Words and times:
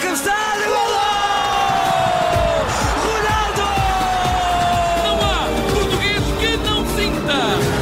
cabeçada, 0.00 0.64
golo! 0.66 1.00
Ronaldo! 3.04 3.66
Não 5.04 5.20
há 5.20 5.46
português 5.72 6.24
que 6.40 6.56
não 6.56 6.86
sinta. 6.96 7.80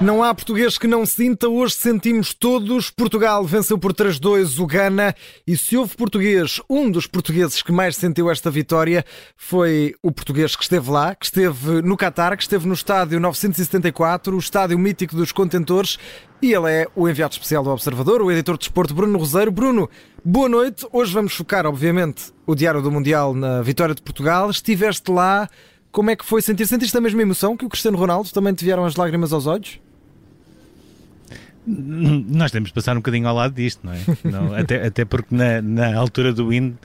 Não 0.00 0.22
há 0.22 0.34
português 0.34 0.78
que 0.78 0.86
não 0.86 1.04
sinta, 1.04 1.48
hoje 1.48 1.74
sentimos 1.74 2.32
todos. 2.32 2.90
Portugal 2.90 3.44
venceu 3.44 3.76
por 3.78 3.92
3-2 3.92 4.60
o 4.60 4.66
Ghana 4.66 5.14
e 5.46 5.56
se 5.56 5.76
houve 5.76 5.96
português, 5.96 6.60
um 6.68 6.90
dos 6.90 7.06
portugueses 7.06 7.62
que 7.62 7.72
mais 7.72 7.96
sentiu 7.96 8.30
esta 8.30 8.50
vitória 8.50 9.04
foi 9.36 9.94
o 10.02 10.10
português 10.10 10.56
que 10.56 10.62
esteve 10.62 10.90
lá, 10.90 11.14
que 11.14 11.26
esteve 11.26 11.82
no 11.82 11.96
Qatar, 11.96 12.36
que 12.36 12.42
esteve 12.42 12.66
no 12.66 12.74
estádio 12.74 13.20
974, 13.20 14.34
o 14.34 14.38
estádio 14.38 14.78
mítico 14.78 15.16
dos 15.16 15.32
contentores 15.32 15.98
e 16.42 16.52
ele 16.52 16.68
é 16.68 16.88
o 16.96 17.08
enviado 17.08 17.32
especial 17.32 17.62
do 17.62 17.70
Observador, 17.70 18.20
o 18.20 18.30
editor 18.30 18.56
de 18.58 18.64
desporto 18.64 18.92
Bruno 18.92 19.16
Roseiro. 19.16 19.52
Bruno, 19.52 19.88
boa 20.24 20.48
noite. 20.48 20.84
Hoje 20.92 21.14
vamos 21.14 21.32
focar, 21.34 21.64
obviamente, 21.64 22.32
o 22.44 22.56
Diário 22.56 22.82
do 22.82 22.90
Mundial 22.90 23.32
na 23.32 23.62
vitória 23.62 23.94
de 23.94 24.02
Portugal. 24.02 24.50
Estiveste 24.50 25.08
lá, 25.08 25.48
como 25.92 26.10
é 26.10 26.16
que 26.16 26.24
foi 26.24 26.42
sentir? 26.42 26.66
Sentiste 26.66 26.98
a 26.98 27.00
mesma 27.00 27.22
emoção 27.22 27.56
que 27.56 27.64
o 27.64 27.68
Cristiano 27.68 27.96
Ronaldo? 27.96 28.28
Também 28.30 28.52
te 28.52 28.64
vieram 28.64 28.84
as 28.84 28.96
lágrimas 28.96 29.32
aos 29.32 29.46
olhos? 29.46 29.80
Nós 31.64 32.50
temos 32.50 32.70
de 32.70 32.74
passar 32.74 32.94
um 32.94 33.00
bocadinho 33.00 33.28
ao 33.28 33.36
lado 33.36 33.54
disto, 33.54 33.86
não 33.86 33.92
é? 33.92 34.00
Não, 34.24 34.52
até, 34.52 34.84
até 34.84 35.04
porque 35.04 35.32
na, 35.32 35.62
na 35.62 35.96
altura 35.96 36.32
do 36.32 36.52
hino, 36.52 36.76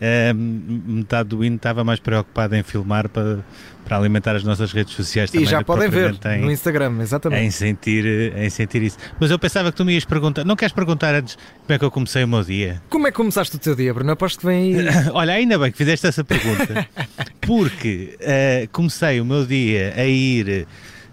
eh, 0.00 0.32
metade 0.34 1.28
do 1.28 1.44
hino 1.44 1.56
estava 1.56 1.84
mais 1.84 2.00
preocupado 2.00 2.54
em 2.56 2.62
filmar 2.62 3.08
para, 3.08 3.38
para 3.84 3.96
alimentar 3.96 4.34
as 4.34 4.42
nossas 4.42 4.72
redes 4.72 4.94
sociais 4.94 5.30
também. 5.30 5.46
E 5.46 5.48
já 5.48 5.62
podem 5.62 5.88
ver 5.88 6.16
em, 6.26 6.42
no 6.42 6.50
Instagram, 6.50 7.00
exatamente. 7.00 7.42
em 7.42 7.50
sentir, 7.50 8.36
em 8.36 8.50
sentir 8.50 8.82
isso. 8.82 8.98
Mas 9.20 9.30
eu 9.30 9.38
pensava 9.38 9.70
que 9.70 9.76
tu 9.76 9.84
me 9.84 9.94
ias 9.94 10.04
perguntar, 10.04 10.44
não 10.44 10.56
queres 10.56 10.72
perguntar 10.72 11.14
antes 11.14 11.36
como 11.36 11.74
é 11.74 11.78
que 11.78 11.84
eu 11.84 11.90
comecei 11.90 12.24
o 12.24 12.28
meu 12.28 12.42
dia? 12.42 12.82
Como 12.88 13.06
é 13.06 13.10
que 13.10 13.16
começaste 13.16 13.56
o 13.56 13.58
teu 13.58 13.74
dia, 13.74 13.94
Bruno? 13.94 14.12
Aposto 14.12 14.40
que 14.40 14.46
vem 14.46 14.76
aí. 14.76 14.86
Olha, 15.12 15.34
ainda 15.34 15.58
bem 15.58 15.70
que 15.70 15.78
fizeste 15.78 16.06
essa 16.06 16.24
pergunta, 16.24 16.86
porque 17.40 18.16
eh, 18.20 18.68
comecei 18.72 19.20
o 19.20 19.24
meu 19.24 19.46
dia 19.46 19.94
a 19.96 20.04
ir 20.04 20.66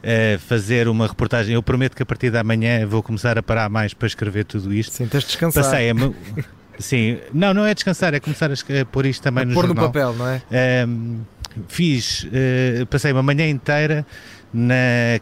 eh, 0.04 0.40
fazer 0.48 0.88
uma 0.88 1.08
reportagem. 1.08 1.54
Eu 1.54 1.62
prometo 1.62 1.96
que 1.96 2.04
a 2.04 2.06
partir 2.06 2.32
da 2.32 2.44
manhã 2.44 2.86
vou 2.88 3.04
começar 3.04 3.38
a 3.38 3.44
parar 3.44 3.70
mais 3.70 3.94
para 3.94 4.08
escrever 4.08 4.46
tudo 4.46 4.74
isto. 4.74 4.94
Sim, 4.94 5.08
tens 5.08 5.22
de 5.22 5.28
descansar. 5.28 5.64
Passei 5.64 5.92
a. 5.92 5.94
Sim, 6.82 7.20
não, 7.34 7.54
não 7.54 7.66
é 7.66 7.74
descansar, 7.74 8.14
é 8.14 8.20
começar 8.20 8.50
a, 8.52 8.54
a 8.82 8.86
pôr 8.86 9.06
isto 9.06 9.22
também 9.22 9.46
no 9.46 9.54
Pôr 9.54 9.64
no 9.64 9.68
jornal. 9.70 9.88
papel, 9.88 10.14
não 10.14 10.28
é? 10.28 10.42
Ahm, 10.84 11.20
fiz, 11.68 12.28
eh, 12.32 12.86
passei 12.90 13.12
uma 13.12 13.24
manhã 13.24 13.48
inteira 13.50 14.06
na 14.54 14.74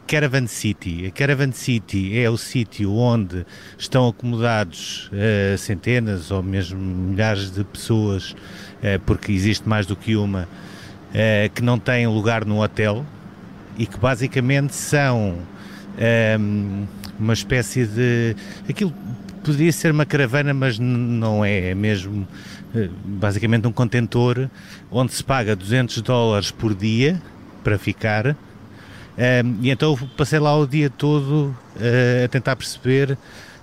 Caravan 0.08 0.48
City. 0.48 1.06
A 1.08 1.12
Caravan 1.12 1.52
City 1.52 2.18
é 2.18 2.30
o 2.30 2.38
sítio 2.38 2.94
onde 2.96 3.46
estão 3.78 4.08
acomodados 4.08 5.10
eh, 5.14 5.56
centenas 5.58 6.32
ou 6.32 6.42
mesmo 6.42 6.80
milhares 6.80 7.52
de 7.52 7.64
pessoas, 7.64 8.36
eh, 8.82 8.98
porque 9.06 9.32
existe 9.32 9.68
mais 9.68 9.86
do 9.86 9.96
que 9.96 10.16
uma, 10.16 10.48
que 11.56 11.64
não 11.64 11.80
têm 11.80 12.06
lugar 12.06 12.46
no 12.46 12.62
hotel 12.62 13.04
e 13.80 13.88
que 13.88 13.98
basicamente 13.98 14.76
são 14.76 15.40
ahm, 15.98 16.86
uma 17.20 17.34
espécie 17.34 17.86
de. 17.86 18.36
aquilo 18.70 18.94
poderia 19.50 19.72
ser 19.72 19.92
uma 19.92 20.05
caravana, 20.05 20.53
mas 20.53 20.78
não 20.78 21.44
é, 21.44 21.72
é 21.72 21.75
mesmo 21.75 22.28
eh, 22.75 22.88
basicamente 23.03 23.67
um 23.67 23.72
contentor 23.72 24.47
onde 24.92 25.11
se 25.11 25.23
paga 25.23 25.55
200 25.55 26.03
dólares 26.03 26.52
por 26.52 26.75
dia 26.75 27.19
para 27.64 27.80
ficar. 27.80 28.27
Ahm, 29.17 29.58
e 29.61 29.72
então 29.72 29.97
eu 30.00 30.08
passei 30.16 30.38
lá 30.38 30.55
o 30.55 30.67
dia 30.67 30.88
todo 30.88 31.55
eh, 31.81 32.23
a 32.25 32.27
tentar 32.27 32.55
perceber 32.55 33.17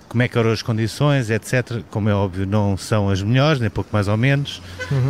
como 0.09 0.23
é 0.23 0.27
que 0.27 0.37
eram 0.37 0.51
as 0.51 0.61
condições, 0.61 1.29
etc. 1.29 1.81
Como 1.89 2.09
é 2.09 2.13
óbvio, 2.13 2.45
não 2.45 2.75
são 2.75 3.09
as 3.09 3.21
melhores, 3.21 3.61
nem 3.61 3.69
pouco 3.69 3.89
mais 3.93 4.09
ou 4.09 4.17
menos. 4.17 4.61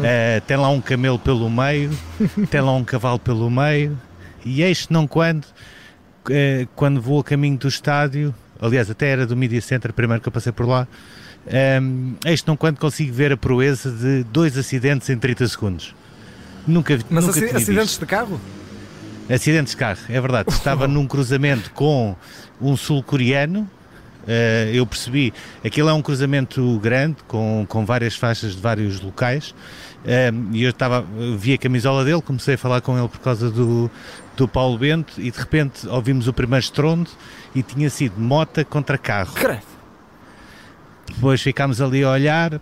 Eh, 0.03 0.41
tem 0.45 0.57
lá 0.57 0.69
um 0.69 0.79
camelo 0.79 1.17
pelo 1.17 1.49
meio, 1.49 1.89
tem 2.51 2.61
lá 2.61 2.73
um 2.73 2.83
cavalo 2.83 3.17
pelo 3.17 3.49
meio, 3.49 3.97
e 4.45 4.61
eis 4.61 4.89
não 4.89 5.07
quando, 5.07 5.47
eh, 6.29 6.67
quando 6.75 7.01
vou 7.01 7.19
a 7.19 7.23
caminho 7.23 7.57
do 7.57 7.67
estádio, 7.67 8.33
aliás, 8.61 8.89
até 8.89 9.07
era 9.09 9.25
do 9.25 9.35
Media 9.35 9.61
Center, 9.61 9.91
primeiro 9.93 10.21
que 10.21 10.27
eu 10.27 10.31
passei 10.31 10.51
por 10.51 10.67
lá, 10.67 10.87
um, 11.81 12.13
eis 12.25 12.43
não 12.45 12.57
quando 12.57 12.77
consigo 12.79 13.13
ver 13.13 13.31
a 13.31 13.37
proeza 13.37 13.91
de 13.91 14.23
dois 14.25 14.57
acidentes 14.57 15.09
em 15.09 15.17
30 15.17 15.47
segundos. 15.47 15.95
Nunca, 16.65 16.97
vi- 16.97 17.05
Mas 17.09 17.25
nunca 17.25 17.39
tinha 17.39 17.55
acidentes 17.55 17.89
visto. 17.91 17.99
de 18.01 18.05
carro? 18.05 18.41
Acidentes 19.29 19.71
de 19.71 19.77
carro, 19.77 19.99
é 20.09 20.19
verdade. 20.21 20.49
Estava 20.51 20.87
num 20.89 21.07
cruzamento 21.07 21.71
com 21.71 22.15
um 22.61 22.75
sul-coreano. 22.75 23.69
Eh, 24.27 24.71
eu 24.73 24.85
percebi, 24.85 25.33
aquilo 25.65 25.89
é 25.89 25.93
um 25.93 26.01
cruzamento 26.01 26.79
grande, 26.79 27.17
com, 27.27 27.65
com 27.67 27.85
várias 27.85 28.15
faixas 28.15 28.55
de 28.55 28.61
vários 28.61 28.99
locais. 29.01 29.55
eh, 30.05 30.31
e 30.51 30.63
eu 30.63 30.69
estava, 30.69 31.05
vi 31.37 31.53
a 31.53 31.57
camisola 31.57 32.03
dele, 32.05 32.21
comecei 32.21 32.55
a 32.55 32.57
falar 32.57 32.81
com 32.81 32.97
ele 32.97 33.07
por 33.07 33.19
causa 33.19 33.49
do, 33.49 33.89
do 34.35 34.47
Paulo 34.47 34.77
Bento. 34.77 35.13
E 35.19 35.31
de 35.31 35.37
repente 35.39 35.87
ouvimos 35.87 36.27
o 36.27 36.33
primeiro 36.33 36.63
estrondo 36.63 37.09
e 37.55 37.63
tinha 37.63 37.89
sido 37.89 38.19
mota 38.19 38.63
contra 38.65 38.97
carro. 38.97 39.33
Credo. 39.33 39.61
Depois 41.07 41.41
ficámos 41.41 41.81
ali 41.81 42.03
a 42.03 42.11
olhar, 42.11 42.55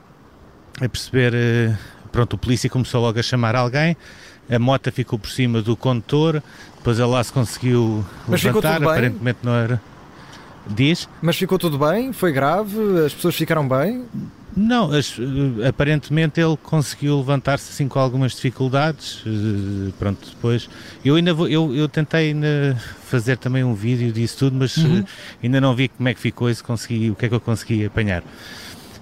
a 0.80 0.90
perceber. 0.90 1.34
eh, 1.36 1.76
Pronto, 2.12 2.34
o 2.34 2.38
polícia 2.38 2.70
começou 2.70 3.02
logo 3.02 3.20
a 3.20 3.24
chamar 3.24 3.58
alguém. 3.58 3.98
A 4.50 4.58
moto 4.58 4.90
ficou 4.90 5.20
por 5.20 5.30
cima 5.30 5.62
do 5.62 5.76
condutor. 5.76 6.42
Depois 6.78 6.98
ele 6.98 7.10
lá 7.10 7.22
se 7.22 7.34
conseguiu 7.34 8.06
Mas 8.26 8.42
levantar. 8.42 8.82
Aparentemente 8.94 9.40
não 9.44 9.54
era. 9.54 9.82
Diz? 10.68 11.08
Mas 11.22 11.38
ficou 11.38 11.58
tudo 11.60 11.78
bem? 11.78 12.12
Foi 12.12 12.32
grave? 12.32 12.76
As 13.06 13.14
pessoas 13.14 13.36
ficaram 13.36 13.68
bem? 13.68 14.06
Não, 14.58 14.90
as- 14.92 15.18
eh, 15.20 15.68
aparentemente 15.68 16.40
ele 16.40 16.56
conseguiu 16.64 17.18
levantar-se 17.18 17.70
assim 17.72 17.88
com 17.88 18.00
algumas 18.00 18.32
dificuldades. 18.34 19.22
eh, 19.28 19.92
Pronto, 20.00 20.28
depois. 20.30 20.70
Eu 21.04 21.16
ainda 21.16 21.34
vou, 21.34 21.48
eu, 21.48 21.76
eu 21.76 21.88
tentei 21.90 22.34
fazer 23.06 23.38
também 23.38 23.64
um 23.64 23.74
vídeo 23.76 24.12
disso 24.14 24.38
tudo, 24.40 24.56
mas 24.58 24.76
Uhum. 24.78 25.00
eh, 25.00 25.04
ainda 25.44 25.60
não 25.62 25.76
vi 25.76 25.88
como 25.90 26.08
é 26.10 26.14
que 26.14 26.20
ficou 26.22 26.52
se 26.54 26.64
consegui, 26.64 27.12
o 27.12 27.16
que 27.16 27.26
é 27.26 27.30
que 27.30 27.36
eu 27.36 27.40
consegui 27.42 27.86
apanhar. 27.86 28.24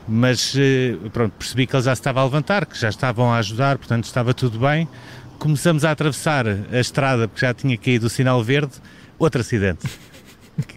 Mas 0.08 0.54
pronto, 1.14 1.32
percebi 1.38 1.66
que 1.66 1.76
ele 1.76 1.84
já 1.84 1.96
se 1.96 2.02
estava 2.02 2.20
a 2.20 2.24
levantar, 2.26 2.66
que 2.66 2.78
já 2.78 2.90
estavam 2.90 3.32
a 3.32 3.38
ajudar, 3.38 3.78
portanto 3.78 4.04
estava 4.04 4.34
tudo 4.34 4.60
bem. 4.60 4.86
Começamos 5.40 5.86
a 5.86 5.92
atravessar 5.92 6.46
a 6.48 6.80
estrada 6.80 7.28
porque 7.28 7.46
já 7.46 7.54
tinha 7.54 7.78
caído 7.78 8.08
o 8.08 8.10
sinal 8.10 8.44
verde, 8.44 8.74
outro 9.18 9.40
acidente. 9.40 9.88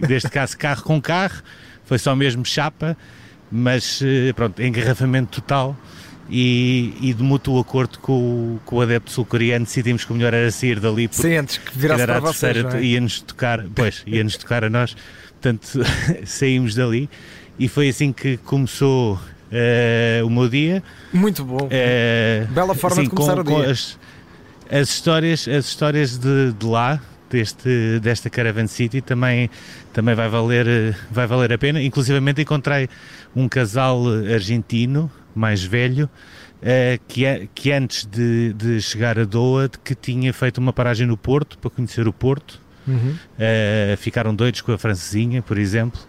Deste 0.01 0.31
caso, 0.31 0.57
carro 0.57 0.83
com 0.83 1.01
carro, 1.01 1.43
foi 1.85 1.99
só 1.99 2.15
mesmo 2.17 2.45
chapa, 2.45 2.97
mas 3.51 4.01
eh, 4.03 4.33
pronto, 4.33 4.63
engarrafamento 4.63 5.41
total. 5.41 5.77
E, 6.29 6.93
e 7.01 7.15
de 7.15 7.23
mútuo 7.23 7.61
acordo 7.61 8.01
com, 8.01 8.13
o- 8.57 8.61
com 8.65 8.77
o 8.77 8.81
adepto 8.81 9.13
sul-coreano, 9.13 9.65
decidimos 9.65 10.05
que 10.05 10.11
o 10.13 10.17
melhor 10.17 10.35
era 10.35 10.51
sair 10.51 10.81
dali 10.81 11.07
porque 11.07 11.23
Sim, 11.23 11.37
antes 11.37 11.57
que 11.59 11.79
virasse 11.79 12.05
para 12.05 12.17
a 12.17 12.21
vocês, 12.21 12.53
terceira, 12.53 12.81
é? 12.81 12.83
ia-nos 12.85 13.21
tocar, 13.21 13.65
pois, 13.73 14.03
ia-nos 14.05 14.37
tocar 14.37 14.65
a 14.65 14.69
nós, 14.69 14.97
portanto 15.41 15.83
saímos 16.27 16.75
dali 16.75 17.09
e 17.57 17.69
foi 17.69 17.91
assim 17.91 18.13
que 18.13 18.39
começou 18.39 19.21
eh, 19.53 20.21
o 20.25 20.29
meu 20.29 20.49
dia. 20.49 20.83
Muito 21.13 21.45
bom. 21.45 21.69
Eh, 21.71 22.45
Bela 22.51 22.75
forma 22.75 23.05
de 23.05 23.09
com- 23.09 23.15
começar 23.19 23.39
o 23.39 23.45
com 23.45 23.61
dia. 23.61 23.71
As, 23.71 23.97
as 24.69 24.89
histórias, 24.89 25.47
as 25.47 25.67
histórias 25.67 26.19
de, 26.19 26.53
de 26.55 26.67
lá, 26.67 27.01
deste, 27.31 27.99
desta 28.01 28.29
Caravan 28.31 28.67
City, 28.67 29.01
também, 29.01 29.51
também 29.93 30.15
vai, 30.15 30.29
valer, 30.29 30.97
vai 31.11 31.27
valer 31.27 31.53
a 31.53 31.59
pena. 31.59 31.83
Inclusivamente 31.83 32.41
encontrei 32.43 32.89
um 33.35 33.49
casal 33.49 34.03
argentino, 34.33 35.11
mais 35.35 35.63
velho, 35.63 36.09
eh, 36.63 36.99
que, 37.07 37.27
a- 37.27 37.47
que 37.55 37.73
antes 37.73 38.07
de, 38.07 38.53
de 38.55 38.81
chegar 38.81 39.19
a 39.19 39.25
Doha, 39.25 39.69
que 39.85 39.95
tinha 39.95 40.33
feito 40.33 40.59
uma 40.59 40.73
paragem 40.73 41.07
no 41.07 41.17
Porto, 41.17 41.59
para 41.59 41.71
conhecer 41.71 42.07
o 42.09 42.13
Porto. 42.13 42.61
Uhum. 42.89 43.17
Uh, 43.35 43.97
ficaram 43.97 44.33
doidos 44.33 44.61
com 44.61 44.71
a 44.71 44.79
francesinha, 44.79 45.43
por 45.43 45.59
exemplo. 45.59 46.01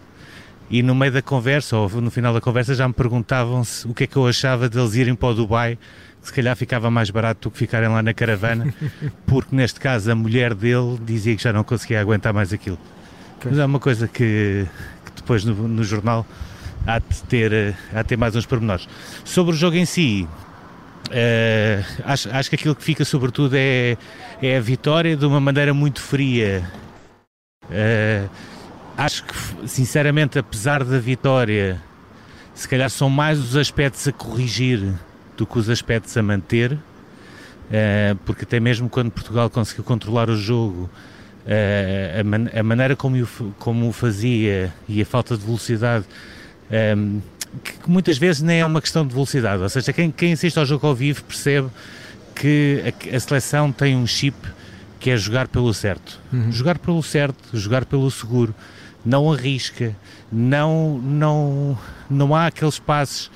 E 0.70 0.80
no 0.80 0.94
meio 0.94 1.10
da 1.10 1.20
conversa, 1.20 1.76
ou 1.76 1.88
no 2.00 2.08
final 2.08 2.32
da 2.32 2.40
conversa, 2.40 2.72
já 2.72 2.86
me 2.86 2.94
perguntavam 2.94 3.64
se 3.64 3.84
o 3.88 3.92
que 3.92 4.04
é 4.04 4.06
que 4.06 4.14
eu 4.16 4.26
achava 4.28 4.68
deles 4.68 4.94
irem 4.94 5.14
para 5.16 5.30
o 5.30 5.34
Dubai, 5.34 5.76
se 6.22 6.32
calhar 6.32 6.56
ficava 6.56 6.90
mais 6.90 7.10
barato 7.10 7.48
do 7.48 7.52
que 7.52 7.58
ficarem 7.58 7.88
lá 7.88 8.02
na 8.02 8.12
caravana, 8.12 8.72
porque 9.26 9.54
neste 9.54 9.80
caso 9.80 10.10
a 10.10 10.14
mulher 10.14 10.54
dele 10.54 10.98
dizia 11.04 11.34
que 11.36 11.42
já 11.42 11.52
não 11.52 11.64
conseguia 11.64 12.00
aguentar 12.00 12.32
mais 12.32 12.52
aquilo. 12.52 12.78
Pois. 13.40 13.52
Mas 13.54 13.58
é 13.58 13.64
uma 13.64 13.78
coisa 13.78 14.08
que, 14.08 14.66
que 15.04 15.12
depois 15.16 15.44
no, 15.44 15.54
no 15.68 15.84
jornal 15.84 16.26
há 16.86 16.98
de, 16.98 17.22
ter, 17.24 17.52
eh, 17.52 17.74
há 17.92 18.02
de 18.02 18.08
ter 18.08 18.16
mais 18.16 18.34
uns 18.34 18.46
pormenores. 18.46 18.88
Sobre 19.24 19.54
o 19.54 19.56
jogo 19.56 19.76
em 19.76 19.84
si, 19.84 20.28
eh, 21.10 21.82
acho, 22.04 22.28
acho 22.30 22.50
que 22.50 22.56
aquilo 22.56 22.74
que 22.74 22.82
fica 22.82 23.04
sobretudo 23.04 23.54
é, 23.56 23.96
é 24.42 24.56
a 24.56 24.60
vitória 24.60 25.16
de 25.16 25.24
uma 25.24 25.40
maneira 25.40 25.72
muito 25.72 26.00
fria. 26.00 26.68
Eh, 27.70 28.26
acho 28.96 29.24
que, 29.24 29.68
sinceramente, 29.68 30.38
apesar 30.38 30.84
da 30.84 30.98
vitória, 30.98 31.80
se 32.54 32.68
calhar 32.68 32.90
são 32.90 33.08
mais 33.08 33.38
os 33.38 33.56
aspectos 33.56 34.06
a 34.08 34.12
corrigir 34.12 34.94
do 35.38 35.46
que 35.46 35.58
os 35.58 35.70
aspectos 35.70 36.14
a 36.16 36.22
manter, 36.22 36.76
eh, 37.70 38.14
porque 38.26 38.44
até 38.44 38.60
mesmo 38.60 38.88
quando 38.90 39.10
Portugal 39.10 39.48
conseguiu 39.48 39.84
controlar 39.84 40.28
o 40.28 40.36
jogo, 40.36 40.90
eh, 41.46 42.18
a, 42.20 42.24
man- 42.24 42.50
a 42.54 42.62
maneira 42.62 42.94
como 42.96 43.16
o, 43.16 43.22
f- 43.24 43.44
como 43.58 43.88
o 43.88 43.92
fazia 43.92 44.72
e 44.88 45.00
a 45.00 45.06
falta 45.06 45.36
de 45.36 45.44
velocidade 45.44 46.04
Um, 46.70 47.22
que 47.64 47.88
muitas 47.90 48.18
vezes 48.18 48.42
nem 48.42 48.60
é 48.60 48.66
uma 48.66 48.82
questão 48.82 49.06
de 49.06 49.14
velocidade, 49.14 49.62
ou 49.62 49.68
seja, 49.70 49.90
quem, 49.90 50.10
quem 50.10 50.34
assiste 50.34 50.58
ao 50.58 50.66
jogo 50.66 50.86
ao 50.86 50.94
vivo 50.94 51.24
percebe 51.24 51.68
que 52.34 52.82
a, 52.84 53.16
a 53.16 53.20
seleção 53.20 53.72
tem 53.72 53.96
um 53.96 54.06
chip 54.06 54.36
que 55.00 55.08
é 55.08 55.16
jogar 55.16 55.48
pelo 55.48 55.72
certo. 55.72 56.20
Uhum. 56.30 56.52
Jogar 56.52 56.78
pelo 56.78 57.02
certo, 57.02 57.38
jogar 57.56 57.86
pelo 57.86 58.10
seguro, 58.10 58.54
não 59.02 59.32
arrisca, 59.32 59.96
não, 60.30 60.98
não, 60.98 61.78
não 62.10 62.34
há 62.34 62.48
aqueles 62.48 62.78
passos 62.78 63.30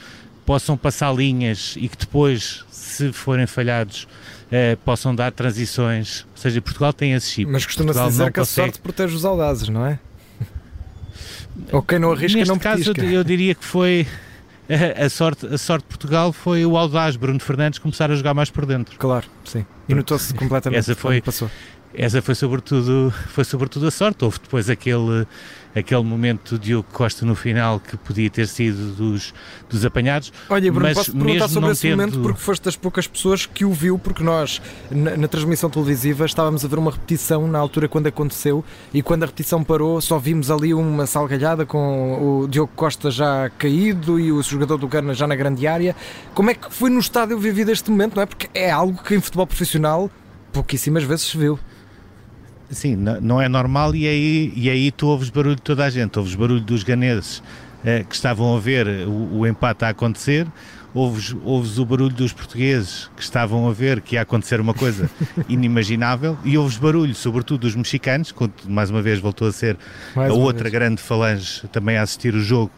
possam 0.44 0.76
passar 0.76 1.14
linhas 1.14 1.74
e 1.76 1.88
que 1.88 1.96
depois, 1.96 2.64
se 2.70 3.12
forem 3.12 3.46
falhados, 3.46 4.06
eh, 4.50 4.76
possam 4.84 5.14
dar 5.14 5.32
transições. 5.32 6.26
Ou 6.30 6.36
seja, 6.36 6.60
Portugal 6.60 6.92
tem 6.92 7.12
esse 7.12 7.30
chip. 7.30 7.50
Mas 7.50 7.64
costuma-se 7.64 8.02
dizer 8.04 8.32
que 8.32 8.40
a 8.40 8.44
sorte 8.44 8.80
protege 8.80 9.14
os 9.14 9.24
audazes, 9.24 9.68
não 9.68 9.86
é? 9.86 9.98
Ou 11.72 11.82
quem 11.82 11.98
não 11.98 12.12
arrisca 12.12 12.38
Neste 12.38 12.52
não 12.52 12.58
caso, 12.58 12.92
eu 12.98 13.24
diria 13.24 13.54
que 13.54 13.64
foi 13.64 14.06
a 15.04 15.08
sorte, 15.08 15.46
a 15.46 15.58
sorte 15.58 15.82
de 15.82 15.88
Portugal 15.88 16.32
foi 16.32 16.64
o 16.64 16.76
audaz 16.76 17.16
Bruno 17.16 17.40
Fernandes 17.40 17.78
começar 17.78 18.10
a 18.10 18.14
jogar 18.14 18.34
mais 18.34 18.50
por 18.50 18.64
dentro. 18.64 18.96
Claro, 18.98 19.26
sim. 19.44 19.66
E 19.88 19.94
notou-se 19.94 20.32
completamente 20.34 20.78
essa 20.78 20.94
foi, 20.94 21.20
passou. 21.20 21.50
Essa 21.92 22.22
foi 22.22 22.34
sobretudo, 22.34 23.12
foi 23.28 23.44
sobretudo 23.44 23.86
a 23.86 23.90
sorte. 23.90 24.24
Houve 24.24 24.38
depois 24.38 24.70
aquele, 24.70 25.26
aquele 25.74 26.02
momento 26.02 26.58
de 26.58 26.66
Diogo 26.66 26.88
Costa 26.92 27.24
no 27.24 27.34
final 27.34 27.80
que 27.80 27.96
podia 27.96 28.28
ter 28.30 28.46
sido 28.46 28.94
dos, 28.94 29.34
dos 29.68 29.84
apanhados. 29.84 30.32
Olha, 30.48 30.70
Bruno, 30.70 30.86
mas 30.86 30.98
posso 30.98 31.12
perguntar 31.12 31.48
sobre 31.48 31.70
esse 31.70 31.82
tendo... 31.82 31.96
momento 31.96 32.20
porque 32.20 32.40
foste 32.40 32.64
das 32.64 32.76
poucas 32.76 33.06
pessoas 33.06 33.46
que 33.46 33.64
o 33.64 33.72
viu, 33.72 33.98
porque 33.98 34.22
nós, 34.22 34.60
na, 34.90 35.16
na, 35.16 35.28
transmissão 35.28 35.70
televisiva, 35.70 36.24
estávamos 36.24 36.64
a 36.64 36.68
ver 36.68 36.78
uma 36.78 36.90
repetição 36.90 37.46
na 37.46 37.58
altura 37.58 37.88
quando 37.88 38.06
aconteceu 38.06 38.64
e 38.92 39.02
quando 39.02 39.22
a 39.22 39.26
repetição 39.26 39.62
parou 39.64 40.00
só 40.00 40.18
vimos 40.18 40.50
ali 40.50 40.74
uma 40.74 41.06
salgalhada 41.06 41.64
com 41.64 42.42
o 42.42 42.48
Diogo 42.48 42.72
Costa 42.74 43.10
já 43.10 43.50
caído 43.58 44.18
e 44.18 44.30
o 44.30 44.42
jogador 44.42 44.76
do 44.76 44.86
Gana 44.86 45.14
já 45.14 45.26
na 45.26 45.34
grande 45.34 45.66
área. 45.66 45.96
Como 46.34 46.50
é 46.50 46.54
que 46.54 46.72
foi 46.72 46.90
no 46.90 46.98
estádio 46.98 47.38
vivido 47.38 47.70
este 47.70 47.90
momento, 47.90 48.16
não 48.16 48.22
é? 48.22 48.26
Porque 48.26 48.48
é 48.54 48.70
algo 48.70 49.02
que 49.02 49.14
em 49.14 49.20
futebol 49.20 49.46
profissional 49.46 50.10
pouquíssimas 50.52 51.02
vezes 51.02 51.26
se 51.26 51.38
viu. 51.38 51.58
Sim, 52.72 52.96
não 52.96 53.40
é 53.40 53.48
normal 53.50 53.94
e 53.94 54.08
aí, 54.08 54.52
e 54.56 54.70
aí 54.70 54.90
tu 54.90 55.06
ouves 55.06 55.28
barulho 55.28 55.56
de 55.56 55.62
toda 55.62 55.84
a 55.84 55.90
gente, 55.90 56.18
ouves 56.18 56.34
barulho 56.34 56.60
dos 56.60 56.82
ganeses 56.82 57.42
eh, 57.84 58.02
que 58.08 58.14
estavam 58.14 58.56
a 58.56 58.58
ver 58.58 58.86
o, 59.06 59.40
o, 59.40 59.46
empate 59.46 59.84
a 59.84 59.90
acontecer, 59.90 60.46
ouves, 60.94 61.36
ouves 61.44 61.78
o 61.78 61.84
barulho 61.84 62.14
dos 62.14 62.32
portugueses 62.32 63.10
que 63.14 63.22
estavam 63.22 63.68
a 63.68 63.72
ver 63.74 64.00
que 64.00 64.14
ia 64.14 64.22
acontecer 64.22 64.58
uma 64.58 64.72
coisa 64.72 65.10
inimaginável. 65.50 66.38
E 66.44 66.56
ouves 66.56 66.78
barulho, 66.78 67.14
sobretudo 67.14 67.60
dos 67.60 67.76
mexicanos, 67.76 68.32
que 68.32 68.50
mais 68.66 68.88
uma 68.88 69.02
vez 69.02 69.20
voltou 69.20 69.48
a 69.48 69.52
ser 69.52 69.76
mais 70.16 70.30
a 70.30 70.34
outra 70.34 70.64
vez. 70.64 70.72
grande 70.72 71.02
falange 71.02 71.68
também 71.68 71.98
a 71.98 72.02
assistir 72.02 72.34
o 72.34 72.40
jogo. 72.40 72.70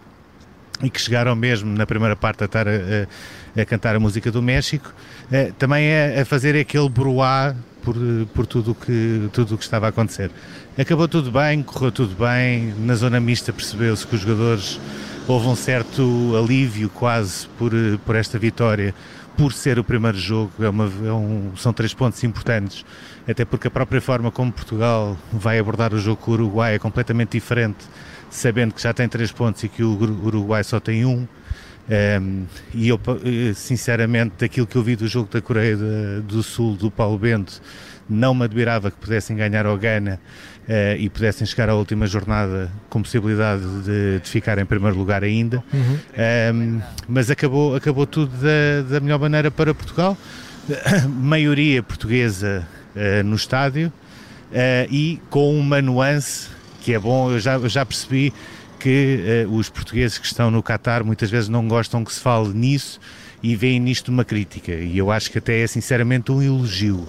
E 0.82 0.90
que 0.90 1.00
chegaram 1.00 1.36
mesmo 1.36 1.72
na 1.72 1.86
primeira 1.86 2.16
parte 2.16 2.42
a 2.42 2.46
estar 2.46 2.66
a, 2.66 2.72
a, 2.72 3.62
a 3.62 3.64
cantar 3.64 3.94
a 3.94 4.00
música 4.00 4.32
do 4.32 4.42
México, 4.42 4.92
eh, 5.30 5.52
também 5.56 5.88
a, 5.94 6.22
a 6.22 6.24
fazer 6.24 6.58
aquele 6.58 6.88
bruá 6.88 7.54
por, 7.84 7.94
por 8.34 8.46
tudo 8.46 8.74
que, 8.74 9.30
o 9.36 9.58
que 9.58 9.64
estava 9.64 9.86
a 9.86 9.88
acontecer. 9.90 10.30
Acabou 10.76 11.06
tudo 11.06 11.30
bem, 11.30 11.62
correu 11.62 11.92
tudo 11.92 12.16
bem, 12.16 12.74
na 12.78 12.94
zona 12.94 13.20
mista 13.20 13.52
percebeu-se 13.52 14.06
que 14.06 14.14
os 14.14 14.22
jogadores 14.22 14.80
houve 15.28 15.46
um 15.46 15.54
certo 15.54 16.34
alívio 16.36 16.88
quase 16.88 17.46
por, 17.58 17.72
por 18.04 18.16
esta 18.16 18.38
vitória, 18.38 18.94
por 19.36 19.52
ser 19.52 19.78
o 19.78 19.84
primeiro 19.84 20.18
jogo, 20.18 20.52
é 20.60 20.68
uma, 20.68 20.84
é 20.84 21.12
um, 21.12 21.52
são 21.56 21.72
três 21.72 21.92
pontos 21.92 22.22
importantes, 22.24 22.84
até 23.28 23.44
porque 23.44 23.68
a 23.68 23.70
própria 23.70 24.00
forma 24.00 24.30
como 24.30 24.52
Portugal 24.52 25.16
vai 25.32 25.58
abordar 25.58 25.92
o 25.92 25.98
jogo 25.98 26.20
com 26.20 26.30
o 26.30 26.34
Uruguai 26.34 26.76
é 26.76 26.78
completamente 26.78 27.32
diferente, 27.32 27.84
sabendo 28.30 28.74
que 28.74 28.82
já 28.82 28.92
tem 28.92 29.08
três 29.08 29.32
pontos 29.32 29.62
e 29.64 29.68
que 29.68 29.82
o 29.82 29.92
Uruguai 29.92 30.62
só 30.64 30.78
tem 30.80 31.04
um. 31.04 31.26
Um, 31.88 32.44
e 32.72 32.88
eu, 32.88 32.98
eh, 33.24 33.52
sinceramente, 33.54 34.34
daquilo 34.38 34.66
que 34.66 34.76
eu 34.76 34.82
vi 34.82 34.96
do 34.96 35.06
jogo 35.06 35.28
da 35.30 35.40
Coreia 35.40 35.76
do 36.22 36.42
Sul, 36.42 36.76
do 36.76 36.90
Paulo 36.90 37.18
Bento, 37.18 37.60
não 38.08 38.34
me 38.34 38.44
admirava 38.44 38.90
que 38.90 38.96
pudessem 38.98 39.36
ganhar 39.36 39.66
ao 39.66 39.76
Ghana 39.76 40.20
uh, 40.68 40.96
e 40.98 41.08
pudessem 41.08 41.46
chegar 41.46 41.68
à 41.68 41.74
última 41.74 42.06
jornada 42.06 42.70
com 42.88 43.02
possibilidade 43.02 43.62
de, 43.82 44.20
de 44.20 44.28
ficar 44.28 44.58
em 44.58 44.64
primeiro 44.66 44.96
lugar 44.96 45.24
ainda. 45.24 45.62
Uhum. 45.72 45.98
Um, 46.54 46.82
mas 47.08 47.30
acabou, 47.30 47.74
acabou 47.74 48.06
tudo 48.06 48.32
da, 48.36 48.82
da 48.88 49.00
melhor 49.00 49.18
maneira 49.18 49.50
para 49.50 49.74
Portugal. 49.74 50.16
maioria 51.08 51.82
portuguesa 51.82 52.66
uh, 52.94 53.22
no 53.22 53.36
estádio 53.36 53.92
uh, 54.50 54.90
e 54.90 55.20
com 55.28 55.58
uma 55.58 55.82
nuance 55.82 56.48
que 56.80 56.92
é 56.92 56.98
bom, 56.98 57.30
eu 57.30 57.40
já, 57.40 57.54
eu 57.54 57.68
já 57.68 57.84
percebi 57.84 58.32
que 58.84 59.46
uh, 59.46 59.56
os 59.56 59.70
portugueses 59.70 60.18
que 60.18 60.26
estão 60.26 60.50
no 60.50 60.62
Qatar 60.62 61.02
muitas 61.02 61.30
vezes 61.30 61.48
não 61.48 61.66
gostam 61.66 62.04
que 62.04 62.12
se 62.12 62.20
fale 62.20 62.52
nisso 62.52 63.00
e 63.42 63.56
veem 63.56 63.80
nisto 63.80 64.08
uma 64.08 64.26
crítica. 64.26 64.72
E 64.72 64.98
eu 64.98 65.10
acho 65.10 65.30
que 65.30 65.38
até 65.38 65.60
é 65.60 65.66
sinceramente 65.66 66.30
um 66.30 66.42
elogio, 66.42 67.08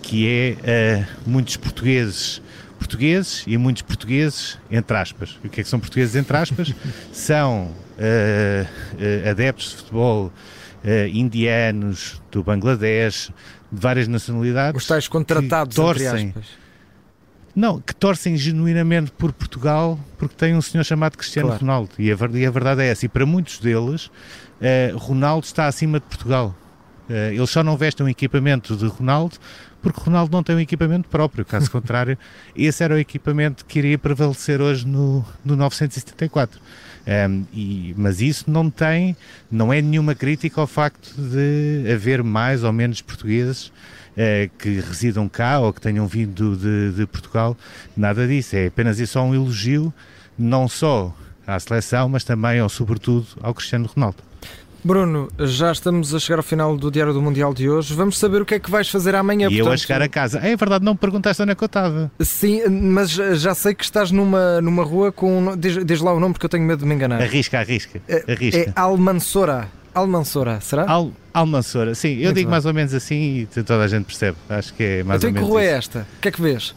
que 0.00 0.26
é 0.26 1.04
uh, 1.04 1.30
muitos 1.30 1.58
portugueses 1.58 2.40
portugueses 2.78 3.44
e 3.46 3.58
muitos 3.58 3.82
portugueses 3.82 4.58
entre 4.70 4.96
aspas. 4.96 5.38
E 5.44 5.48
o 5.48 5.50
que 5.50 5.60
é 5.60 5.62
que 5.62 5.68
são 5.68 5.78
portugueses 5.78 6.16
entre 6.16 6.34
aspas? 6.34 6.72
são 7.12 7.64
uh, 7.66 9.30
adeptos 9.30 9.72
de 9.72 9.76
futebol 9.76 10.32
indianos, 11.12 12.22
do 12.32 12.42
Bangladesh, 12.42 13.30
de 13.70 13.78
várias 13.78 14.08
nacionalidades. 14.08 14.80
Os 14.80 14.88
tais 14.88 15.06
contratados, 15.06 15.76
torcem, 15.76 16.32
não, 17.54 17.80
que 17.80 17.94
torcem 17.94 18.36
genuinamente 18.36 19.10
por 19.12 19.32
Portugal 19.32 19.98
porque 20.18 20.34
tem 20.36 20.54
um 20.54 20.62
senhor 20.62 20.84
chamado 20.84 21.16
Cristiano 21.16 21.48
claro. 21.48 21.60
Ronaldo. 21.60 21.90
E 21.98 22.12
a, 22.12 22.16
e 22.34 22.46
a, 22.46 22.50
verdade 22.50 22.82
é 22.82 22.88
essa. 22.88 23.06
E 23.06 23.08
para 23.08 23.26
muitos 23.26 23.58
deles, 23.58 24.06
uh, 24.06 24.96
Ronaldo 24.96 25.46
está 25.46 25.66
acima 25.66 25.98
de 25.98 26.06
Portugal. 26.06 26.54
Uh, 27.10 27.34
eles 27.34 27.50
só 27.50 27.62
não 27.64 27.76
vestem 27.76 28.06
um 28.06 28.08
equipamento 28.08 28.76
de 28.76 28.86
Ronaldo 28.86 29.36
porque 29.82 30.00
Ronaldo 30.00 30.32
não 30.32 30.42
tem 30.42 30.54
um 30.56 30.60
equipamento 30.60 31.08
próprio. 31.08 31.44
Caso 31.44 31.68
contrário, 31.72 32.16
esse 32.54 32.84
era 32.84 32.94
o 32.94 32.98
equipamento 32.98 33.64
que 33.64 33.78
iria 33.78 33.98
prevalecer 33.98 34.60
hoje 34.60 34.86
no, 34.86 35.24
no 35.44 35.56
974. 35.56 36.60
Um, 37.06 37.44
e, 37.52 37.94
mas 37.96 38.20
isso 38.20 38.50
não 38.50 38.70
tem, 38.70 39.16
não 39.50 39.72
é 39.72 39.80
nenhuma 39.80 40.14
crítica 40.14 40.60
ao 40.60 40.66
facto 40.66 41.14
de 41.16 41.90
haver 41.90 42.22
mais 42.22 42.62
ou 42.62 42.72
menos 42.72 43.00
portugueses 43.00 43.72
eh, 44.16 44.50
que 44.58 44.80
residam 44.80 45.28
cá 45.28 45.60
ou 45.60 45.72
que 45.72 45.80
tenham 45.80 46.06
vindo 46.06 46.56
de, 46.56 46.92
de 46.92 47.06
Portugal, 47.06 47.56
nada 47.96 48.26
disso. 48.28 48.54
É 48.54 48.66
apenas 48.66 49.00
e 49.00 49.06
só 49.06 49.24
um 49.24 49.34
elogio, 49.34 49.92
não 50.38 50.68
só 50.68 51.14
à 51.46 51.58
seleção, 51.58 52.08
mas 52.08 52.22
também, 52.22 52.60
ou 52.60 52.68
sobretudo, 52.68 53.26
ao 53.40 53.54
Cristiano 53.54 53.86
Ronaldo. 53.86 54.29
Bruno, 54.82 55.28
já 55.38 55.72
estamos 55.72 56.14
a 56.14 56.18
chegar 56.18 56.38
ao 56.38 56.42
final 56.42 56.76
do 56.76 56.90
Diário 56.90 57.12
do 57.12 57.20
Mundial 57.20 57.52
de 57.52 57.68
hoje. 57.68 57.92
Vamos 57.94 58.18
saber 58.18 58.40
o 58.40 58.46
que 58.46 58.54
é 58.54 58.58
que 58.58 58.70
vais 58.70 58.88
fazer 58.88 59.14
amanhã. 59.14 59.46
E 59.46 59.50
portanto... 59.50 59.66
eu 59.66 59.72
a 59.72 59.76
chegar 59.76 60.02
a 60.02 60.08
casa. 60.08 60.38
É 60.38 60.56
verdade, 60.56 60.84
não 60.84 60.92
me 60.92 60.98
perguntaste 60.98 61.42
onde 61.42 61.52
é 61.52 61.54
que 61.54 61.62
eu 61.62 61.66
estava. 61.66 62.10
Sim, 62.20 62.66
mas 62.68 63.10
já 63.10 63.54
sei 63.54 63.74
que 63.74 63.84
estás 63.84 64.10
numa, 64.10 64.60
numa 64.60 64.82
rua 64.82 65.12
com. 65.12 65.56
Diz, 65.56 65.84
diz 65.84 66.00
lá 66.00 66.12
o 66.12 66.20
nome 66.20 66.32
porque 66.34 66.46
eu 66.46 66.50
tenho 66.50 66.64
medo 66.64 66.80
de 66.80 66.86
me 66.86 66.94
enganar. 66.94 67.20
Arrisca, 67.20 67.58
arrisca. 67.58 68.00
É, 68.08 68.32
arrisca. 68.32 68.58
É 68.60 68.72
Almansora. 68.74 69.68
Almansora, 69.92 70.60
será? 70.60 70.88
Al, 70.88 71.10
Almansora, 71.34 71.94
sim, 71.94 72.14
eu 72.18 72.26
Muito 72.26 72.36
digo 72.36 72.46
bem. 72.46 72.50
mais 72.50 72.64
ou 72.64 72.72
menos 72.72 72.94
assim 72.94 73.40
e 73.40 73.46
toda 73.46 73.82
a 73.82 73.88
gente 73.88 74.04
percebe. 74.04 74.36
Acho 74.48 74.72
que 74.72 74.82
é 74.82 75.02
mais 75.02 75.18
então, 75.18 75.30
ou 75.30 75.34
menos. 75.34 75.40
Então, 75.40 75.42
que 75.42 75.48
rua 75.48 75.62
é 75.62 75.76
esta? 75.76 76.06
O 76.18 76.20
que 76.20 76.28
é 76.28 76.30
que 76.30 76.40
vês? 76.40 76.74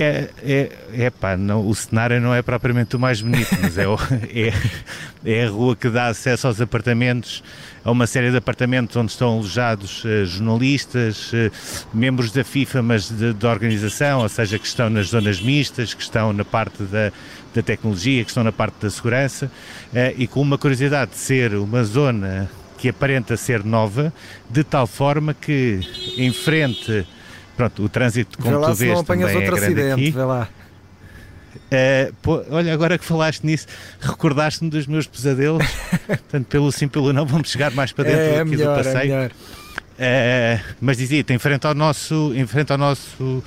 É, 0.00 0.30
é, 0.44 0.72
é 0.92 1.10
pá, 1.10 1.36
não, 1.36 1.66
o 1.66 1.74
cenário 1.74 2.20
não 2.20 2.32
é 2.32 2.40
propriamente 2.40 2.94
o 2.94 3.00
mais 3.00 3.20
bonito, 3.20 3.48
mas 3.60 3.76
é, 3.76 3.82
é, 4.32 4.52
é 5.24 5.44
a 5.44 5.50
rua 5.50 5.74
que 5.74 5.90
dá 5.90 6.06
acesso 6.06 6.46
aos 6.46 6.60
apartamentos, 6.60 7.42
a 7.84 7.90
uma 7.90 8.06
série 8.06 8.30
de 8.30 8.36
apartamentos 8.36 8.94
onde 8.94 9.10
estão 9.10 9.32
alojados 9.38 10.04
uh, 10.04 10.24
jornalistas, 10.24 11.32
uh, 11.32 11.50
membros 11.92 12.30
da 12.30 12.44
FIFA, 12.44 12.80
mas 12.80 13.10
da 13.10 13.50
organização, 13.50 14.20
ou 14.20 14.28
seja, 14.28 14.56
que 14.56 14.68
estão 14.68 14.88
nas 14.88 15.08
zonas 15.08 15.40
mistas, 15.40 15.94
que 15.94 16.02
estão 16.02 16.32
na 16.32 16.44
parte 16.44 16.84
da, 16.84 17.10
da 17.52 17.60
tecnologia, 17.60 18.22
que 18.22 18.30
estão 18.30 18.44
na 18.44 18.52
parte 18.52 18.76
da 18.80 18.90
segurança, 18.90 19.46
uh, 19.46 20.14
e 20.16 20.28
com 20.28 20.40
uma 20.40 20.56
curiosidade 20.56 21.10
de 21.10 21.16
ser 21.18 21.54
uma 21.54 21.82
zona 21.82 22.48
que 22.78 22.88
aparenta 22.88 23.36
ser 23.36 23.64
nova, 23.64 24.12
de 24.48 24.62
tal 24.62 24.86
forma 24.86 25.34
que 25.34 25.80
em 26.16 26.32
frente 26.32 27.04
Pronto, 27.58 27.82
o 27.82 27.88
trânsito, 27.88 28.38
como 28.38 28.64
tu 28.64 28.74
vês, 28.74 29.02
também 29.02 29.26
é 29.26 29.32
grande 29.32 29.64
acidente, 29.64 29.90
aqui. 29.90 30.10
Vê 30.12 30.22
lá. 30.22 30.48
Uh, 31.56 32.14
pô, 32.22 32.40
olha, 32.50 32.72
agora 32.72 32.96
que 32.96 33.04
falaste 33.04 33.42
nisso, 33.42 33.66
recordaste-me 34.00 34.70
dos 34.70 34.86
meus 34.86 35.08
pesadelos. 35.08 35.66
Portanto, 36.06 36.46
pelo 36.46 36.70
sim, 36.70 36.86
pelo 36.86 37.12
não, 37.12 37.26
vamos 37.26 37.50
chegar 37.50 37.72
mais 37.72 37.90
para 37.90 38.04
dentro 38.04 38.20
é, 38.20 38.40
aqui 38.40 38.50
melhor, 38.50 38.74
do 38.76 38.80
é 38.80 38.84
passeio. 38.84 39.12
É 39.98 40.60
uh, 40.62 40.74
mas 40.80 40.98
dizia, 40.98 41.24
em 41.28 41.38
frente 41.38 41.66
ao 41.66 41.74
nosso, 41.74 42.32
em 42.32 42.46
frente 42.46 42.70
ao 42.70 42.78
nosso 42.78 43.24
uh, 43.24 43.44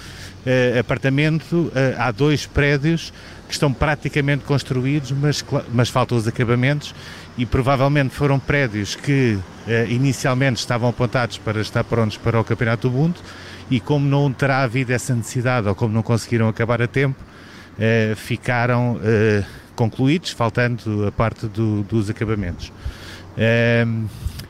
apartamento, 0.77 1.72
há 1.98 2.12
dois 2.12 2.46
prédios 2.46 3.13
que 3.48 3.53
estão 3.53 3.72
praticamente 3.72 4.44
construídos, 4.44 5.13
mas, 5.13 5.41
mas 5.72 5.88
faltam 5.88 6.18
os 6.18 6.27
acabamentos 6.27 6.94
e 7.38 7.46
provavelmente 7.46 8.13
foram 8.13 8.38
prédios 8.38 8.94
que 8.94 9.39
inicialmente 9.88 10.60
estavam 10.60 10.89
apontados 10.89 11.38
para 11.38 11.62
estar 11.62 11.84
prontos 11.86 12.18
para 12.18 12.38
o 12.39 12.44
Campeonato 12.44 12.89
do 12.89 12.96
Mundo 12.96 13.15
e 13.72 13.80
como 13.80 14.06
não 14.08 14.32
terá 14.32 14.62
havido 14.63 14.92
essa 14.92 15.16
necessidade 15.16 15.68
ou 15.68 15.74
como 15.74 15.94
não 15.94 16.04
conseguiram 16.04 16.50
acabar 16.50 16.82
a 16.82 16.88
tempo, 16.88 17.16
eh, 17.80 18.13
ficaram, 18.18 19.00
eh, 19.01 19.44
concluídos, 19.78 20.32
faltando 20.32 21.08
a 21.08 21.12
parte 21.12 21.48
do, 21.48 21.82
dos 21.84 22.10
acabamentos. 22.10 22.72
Um, 23.38 24.08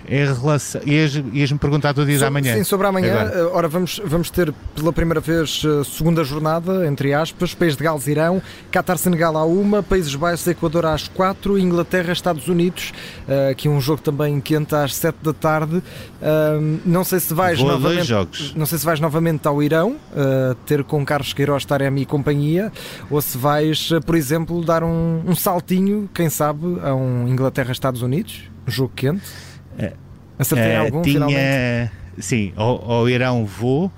em 0.07 0.25
relação. 0.25 0.81
Ias-me 0.85 1.59
perguntar 1.59 1.93
do 1.93 2.05
dia 2.05 2.19
so, 2.19 2.25
amanhã. 2.25 2.55
Sim, 2.55 2.63
sobre 2.63 2.87
amanhã. 2.87 3.21
Agora. 3.21 3.39
Eh, 3.39 3.49
ora, 3.53 3.67
vamos, 3.67 4.01
vamos 4.03 4.29
ter 4.29 4.53
pela 4.75 4.93
primeira 4.93 5.19
vez 5.19 5.63
eh, 5.65 5.83
segunda 5.83 6.23
jornada, 6.23 6.87
entre 6.87 7.13
aspas, 7.13 7.53
País 7.53 7.75
de 7.75 7.83
Gales 7.83 8.07
Irão, 8.07 8.41
Qatar 8.71 8.97
Senegal 8.97 9.37
à 9.37 9.45
uma, 9.45 9.83
Países 9.83 10.15
Baixos 10.15 10.47
Equador 10.47 10.85
às 10.85 11.07
quatro, 11.07 11.57
Inglaterra 11.57 12.13
Estados 12.13 12.47
Unidos, 12.47 12.93
uh, 13.27 13.51
aqui 13.51 13.67
um 13.67 13.79
jogo 13.79 14.01
também 14.01 14.39
quente 14.39 14.75
às 14.75 14.95
sete 14.95 15.17
da 15.23 15.33
tarde. 15.33 15.77
Uh, 15.77 16.79
não 16.85 17.03
sei 17.03 17.19
se 17.19 17.33
vais 17.33 17.59
Vou 17.59 17.69
novamente. 17.69 18.53
Não 18.55 18.65
sei 18.65 18.77
se 18.77 18.85
vais 18.85 18.99
novamente 18.99 19.47
ao 19.47 19.61
Irão, 19.61 19.91
uh, 19.91 20.55
ter 20.65 20.83
com 20.83 21.05
Carlos 21.05 21.33
Queiroz, 21.33 21.65
Taremi 21.65 22.01
e 22.01 22.05
companhia, 22.05 22.71
ou 23.09 23.21
se 23.21 23.37
vais, 23.37 23.89
por 24.05 24.15
exemplo, 24.15 24.63
dar 24.63 24.83
um, 24.83 25.21
um 25.25 25.35
saltinho, 25.35 26.09
quem 26.13 26.29
sabe, 26.29 26.79
a 26.83 26.93
um 26.93 27.27
Inglaterra-Estados 27.27 28.01
Unidos, 28.01 28.43
jogo 28.67 28.91
quente. 28.95 29.50
É, 29.77 29.93
Acertei 30.37 30.75
uh, 30.75 30.81
algum, 30.81 31.01
tinha, 31.01 31.13
finalmente? 31.13 31.91
Sim, 32.17 32.53
ao, 32.55 32.91
ao 32.91 33.09
Irão 33.09 33.45
vou, 33.45 33.85
uh, 33.85 33.91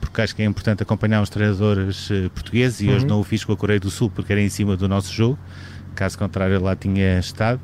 porque 0.00 0.20
acho 0.20 0.34
que 0.34 0.42
é 0.42 0.44
importante 0.44 0.82
acompanhar 0.82 1.22
os 1.22 1.30
treinadores 1.30 2.10
uh, 2.10 2.30
portugueses 2.30 2.80
e 2.80 2.88
uhum. 2.88 2.96
hoje 2.96 3.06
não 3.06 3.20
o 3.20 3.24
fiz 3.24 3.44
com 3.44 3.52
a 3.52 3.56
Coreia 3.56 3.80
do 3.80 3.90
Sul 3.90 4.10
porque 4.10 4.32
era 4.32 4.40
em 4.40 4.48
cima 4.48 4.76
do 4.76 4.88
nosso 4.88 5.12
jogo, 5.12 5.38
caso 5.94 6.18
contrário 6.18 6.60
lá 6.60 6.76
tinha 6.76 7.18
estado. 7.18 7.60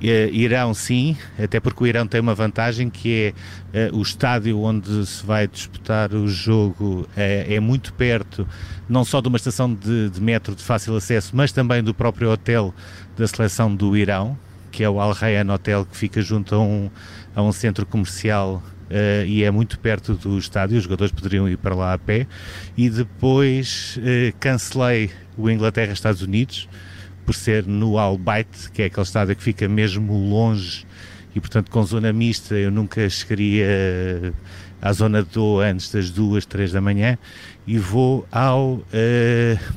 Uh, 0.00 0.30
Irão 0.32 0.74
sim, 0.74 1.16
até 1.42 1.58
porque 1.58 1.82
o 1.82 1.86
Irão 1.86 2.06
tem 2.06 2.20
uma 2.20 2.34
vantagem 2.34 2.88
que 2.88 3.34
é 3.72 3.90
o 3.92 4.00
estádio 4.00 4.60
onde 4.60 5.04
se 5.04 5.26
vai 5.26 5.48
disputar 5.48 6.14
o 6.14 6.28
jogo 6.28 7.00
uh, 7.00 7.08
é 7.16 7.58
muito 7.58 7.92
perto, 7.94 8.46
não 8.88 9.04
só 9.04 9.20
de 9.20 9.26
uma 9.26 9.36
estação 9.36 9.72
de, 9.74 10.10
de, 10.10 10.20
metro 10.20 10.54
de 10.54 10.62
fácil 10.62 10.94
acesso, 10.96 11.34
mas 11.34 11.50
também 11.50 11.82
do 11.82 11.92
próprio 11.92 12.30
hotel 12.30 12.72
da 13.16 13.26
seleção 13.26 13.74
do 13.74 13.96
Irão, 13.96 14.38
que 14.70 14.84
é 14.84 14.88
o 14.88 15.00
Al 15.00 15.12
Rayyan 15.12 15.52
Hotel, 15.52 15.84
que 15.84 15.96
fica 15.96 16.20
junto 16.22 16.54
a 16.54 16.60
um, 16.60 16.90
a 17.34 17.42
um 17.42 17.52
centro 17.52 17.86
comercial 17.86 18.62
Uh, 18.88 19.26
e 19.26 19.44
é 19.44 19.50
muito 19.50 19.78
perto 19.78 20.14
do 20.14 20.38
estádio, 20.38 20.78
os 20.78 20.84
jogadores 20.84 21.12
poderiam 21.12 21.46
ir 21.46 21.58
para 21.58 21.74
lá 21.74 21.92
a 21.92 21.98
pé. 21.98 22.26
E 22.74 22.88
depois 22.88 23.98
uh, 23.98 24.34
cancelei 24.40 25.10
o 25.36 25.50
Inglaterra-Estados 25.50 26.22
Unidos 26.22 26.66
por 27.26 27.34
ser 27.34 27.66
no 27.66 27.98
Albight, 27.98 28.70
que 28.72 28.80
é 28.80 28.86
aquele 28.86 29.02
estádio 29.02 29.36
que 29.36 29.42
fica 29.42 29.68
mesmo 29.68 30.16
longe 30.16 30.86
e, 31.36 31.40
portanto, 31.40 31.70
com 31.70 31.84
zona 31.84 32.14
mista. 32.14 32.54
Eu 32.54 32.70
nunca 32.70 33.08
chegaria 33.10 34.32
à 34.80 34.92
zona 34.94 35.22
do 35.22 35.60
antes 35.60 35.92
das 35.92 36.10
duas, 36.10 36.46
três 36.46 36.72
da 36.72 36.80
manhã 36.80 37.18
e 37.66 37.76
vou 37.76 38.26
ao 38.32 38.76
uh, 38.76 38.84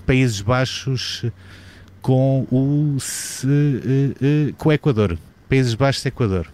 Países 0.05 0.39
Baixos 0.39 1.25
com 2.01 2.48
o, 2.51 3.00
se, 3.00 3.48
com 4.58 4.70
o 4.70 4.72
Equador. 4.72 5.17
Países 5.50 5.74
Baixos 5.74 6.05
Equador. 6.05 6.48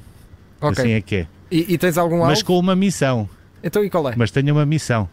Okay. 0.60 0.70
Assim 0.70 0.92
é 0.94 1.02
que 1.02 1.16
é. 1.16 1.28
E, 1.52 1.74
e 1.74 1.78
tens 1.78 1.98
algum 1.98 2.20
Mas 2.20 2.42
com 2.42 2.58
uma 2.58 2.76
missão. 2.76 3.30
Então 3.64 3.84
e 3.84 3.90
qual 3.90 4.10
é? 4.10 4.14
Mas 4.16 4.32
tenho 4.32 4.54
uma 4.54 4.66
missão. 4.66 5.04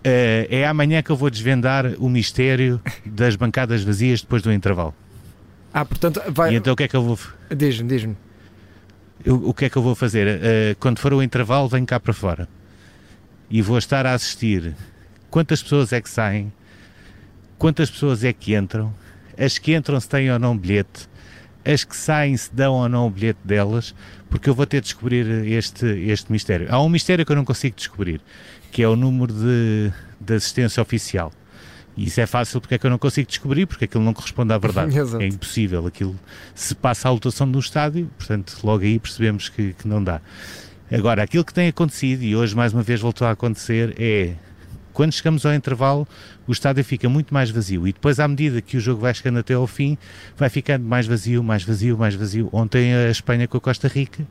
Uh, 0.00 0.46
é 0.50 0.66
amanhã 0.66 1.02
que 1.02 1.10
eu 1.10 1.16
vou 1.16 1.30
desvendar 1.30 1.94
o 1.98 2.08
mistério 2.08 2.80
das 3.04 3.36
bancadas 3.36 3.82
vazias 3.82 4.20
depois 4.20 4.42
do 4.42 4.52
intervalo. 4.52 4.94
Ah, 5.72 5.84
portanto, 5.84 6.22
vai. 6.28 6.52
E 6.52 6.56
então 6.56 6.72
o 6.72 6.76
que 6.76 6.84
é 6.84 6.88
que 6.88 6.96
eu 6.96 7.02
vou. 7.02 7.18
Diz-me, 7.54 7.88
diz-me. 7.88 8.16
O, 9.26 9.50
o 9.50 9.54
que 9.54 9.64
é 9.64 9.70
que 9.70 9.76
eu 9.76 9.82
vou 9.82 9.94
fazer? 9.94 10.26
Uh, 10.26 10.76
quando 10.78 10.98
for 10.98 11.12
o 11.12 11.22
intervalo, 11.22 11.68
venho 11.68 11.86
cá 11.86 11.98
para 11.98 12.12
fora 12.12 12.48
e 13.50 13.62
vou 13.62 13.78
estar 13.78 14.06
a 14.06 14.12
assistir 14.12 14.74
quantas 15.30 15.62
pessoas 15.62 15.92
é 15.92 16.00
que 16.00 16.08
saem, 16.08 16.52
quantas 17.58 17.90
pessoas 17.90 18.24
é 18.24 18.32
que 18.32 18.54
entram, 18.54 18.94
as 19.38 19.58
que 19.58 19.74
entram 19.74 19.98
se 20.00 20.08
têm 20.08 20.30
ou 20.30 20.38
não 20.38 20.56
bilhete, 20.56 21.08
as 21.64 21.84
que 21.84 21.96
saem 21.96 22.36
se 22.36 22.54
dão 22.54 22.74
ou 22.74 22.88
não 22.88 23.06
o 23.06 23.10
bilhete 23.10 23.40
delas, 23.44 23.94
porque 24.28 24.50
eu 24.50 24.54
vou 24.54 24.66
ter 24.66 24.80
de 24.80 24.84
descobrir 24.84 25.26
este, 25.46 25.86
este 25.86 26.30
mistério. 26.30 26.66
Há 26.70 26.80
um 26.82 26.88
mistério 26.88 27.24
que 27.24 27.32
eu 27.32 27.36
não 27.36 27.44
consigo 27.44 27.76
descobrir, 27.76 28.20
que 28.70 28.82
é 28.82 28.88
o 28.88 28.96
número 28.96 29.32
de, 29.32 29.92
de 30.20 30.34
assistência 30.34 30.82
oficial. 30.82 31.32
E 31.96 32.06
isso 32.06 32.20
é 32.20 32.26
fácil 32.26 32.60
porque 32.60 32.74
é 32.74 32.78
que 32.78 32.86
eu 32.86 32.90
não 32.90 32.98
consigo 32.98 33.28
descobrir, 33.28 33.66
porque 33.66 33.84
aquilo 33.84 34.02
não 34.02 34.12
corresponde 34.12 34.52
à 34.52 34.58
verdade. 34.58 34.92
é 35.22 35.26
impossível. 35.26 35.86
Aquilo 35.86 36.18
se 36.54 36.74
passa 36.74 37.08
a 37.08 37.12
lotação 37.12 37.46
no 37.46 37.58
estádio, 37.58 38.10
portanto, 38.18 38.58
logo 38.64 38.82
aí 38.82 38.98
percebemos 38.98 39.48
que, 39.48 39.72
que 39.74 39.86
não 39.86 40.02
dá. 40.02 40.20
Agora, 40.92 41.22
aquilo 41.22 41.44
que 41.44 41.54
tem 41.54 41.68
acontecido, 41.68 42.22
e 42.22 42.36
hoje 42.36 42.54
mais 42.54 42.72
uma 42.72 42.82
vez 42.82 43.00
voltou 43.00 43.26
a 43.26 43.30
acontecer, 43.30 43.94
é 43.98 44.34
quando 44.94 45.12
chegamos 45.12 45.44
ao 45.44 45.52
intervalo, 45.52 46.06
o 46.46 46.52
estádio 46.52 46.84
fica 46.84 47.08
muito 47.08 47.34
mais 47.34 47.50
vazio 47.50 47.86
e 47.86 47.92
depois, 47.92 48.20
à 48.20 48.28
medida 48.28 48.62
que 48.62 48.76
o 48.76 48.80
jogo 48.80 49.00
vai 49.00 49.12
chegando 49.12 49.40
até 49.40 49.54
ao 49.54 49.66
fim, 49.66 49.98
vai 50.36 50.48
ficando 50.48 50.84
mais 50.84 51.06
vazio, 51.06 51.42
mais 51.42 51.64
vazio, 51.64 51.98
mais 51.98 52.14
vazio. 52.14 52.48
Ontem 52.52 52.94
a 52.94 53.10
Espanha 53.10 53.48
com 53.48 53.56
a 53.56 53.60
Costa 53.60 53.88
Rica, 53.88 54.24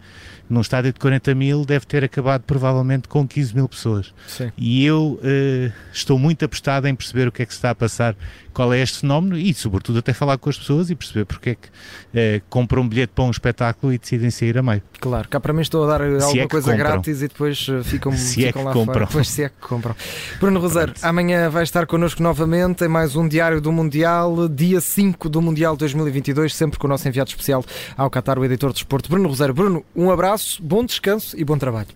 num 0.49 0.61
estádio 0.61 0.93
de 0.93 0.99
40 0.99 1.35
mil, 1.35 1.65
deve 1.65 1.85
ter 1.85 2.03
acabado 2.03 2.43
provavelmente 2.43 3.07
com 3.07 3.27
15 3.27 3.55
mil 3.55 3.67
pessoas. 3.67 4.13
Sim. 4.27 4.51
E 4.57 4.85
eu 4.85 5.19
uh, 5.21 5.73
estou 5.91 6.17
muito 6.17 6.45
apostado 6.45 6.87
em 6.87 6.95
perceber 6.95 7.27
o 7.27 7.31
que 7.31 7.43
é 7.43 7.45
que 7.45 7.53
se 7.53 7.57
está 7.57 7.71
a 7.71 7.75
passar 7.75 8.15
qual 8.53 8.71
é 8.73 8.79
este 8.79 8.99
fenómeno 8.99 9.37
e, 9.37 9.53
sobretudo, 9.53 9.99
até 9.99 10.13
falar 10.13 10.37
com 10.37 10.49
as 10.49 10.57
pessoas 10.57 10.89
e 10.89 10.95
perceber 10.95 11.25
porque 11.25 11.49
é 11.51 11.55
que 11.55 11.69
eh, 12.13 12.41
compram 12.49 12.83
um 12.83 12.87
bilhete 12.87 13.11
para 13.13 13.23
um 13.23 13.31
espetáculo 13.31 13.91
e 13.91 13.97
decidem 13.97 14.29
sair 14.29 14.57
a 14.57 14.61
meio. 14.61 14.81
Claro, 14.99 15.27
cá 15.27 15.39
para 15.39 15.51
mim 15.51 15.61
estou 15.61 15.83
a 15.83 15.97
dar 15.97 16.19
se 16.19 16.23
alguma 16.23 16.43
é 16.43 16.47
coisa 16.47 16.71
compram. 16.71 16.91
grátis 16.91 17.21
e 17.23 17.27
depois 17.27 17.67
eh, 17.67 17.83
ficam, 17.83 18.15
se 18.15 18.43
é 18.43 18.47
ficam 18.47 18.61
é 18.61 18.65
lá 18.65 18.73
compram. 18.73 18.93
fora. 18.93 19.05
Depois 19.07 19.27
se 19.27 19.43
é 19.43 19.49
que 19.49 19.55
compram. 19.59 19.95
Bruno 20.39 20.52
Rosário, 20.59 20.93
amanhã 21.01 21.49
vai 21.49 21.63
estar 21.63 21.85
connosco 21.85 22.21
novamente 22.21 22.83
em 22.83 22.87
mais 22.87 23.15
um 23.15 23.27
Diário 23.27 23.61
do 23.61 23.71
Mundial, 23.71 24.47
dia 24.47 24.81
5 24.81 25.29
do 25.29 25.41
Mundial 25.41 25.75
2022, 25.75 26.55
sempre 26.55 26.79
com 26.79 26.87
o 26.87 26.89
nosso 26.89 27.07
enviado 27.07 27.29
especial 27.29 27.63
ao 27.97 28.09
Qatar, 28.09 28.37
o 28.39 28.45
editor 28.45 28.71
de 28.71 28.79
esporte, 28.79 29.09
Bruno 29.09 29.29
Rosário. 29.29 29.53
Bruno, 29.53 29.85
um 29.95 30.11
abraço, 30.11 30.61
bom 30.61 30.85
descanso 30.85 31.39
e 31.39 31.43
bom 31.43 31.57
trabalho. 31.57 31.89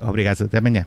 Obrigado, 0.00 0.42
até 0.42 0.58
amanhã. 0.58 0.86